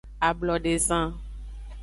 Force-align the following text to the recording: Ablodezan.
Ablodezan. 0.27 1.07